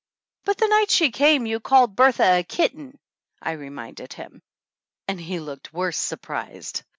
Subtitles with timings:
[0.45, 2.97] "But the night she came you called Bertha a kitten!"
[3.39, 4.41] I reminded him,
[5.07, 6.81] and he looked worse surprised.